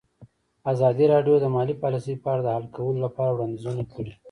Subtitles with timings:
[0.71, 4.13] ازادي راډیو د مالي پالیسي په اړه د حل کولو لپاره وړاندیزونه کړي.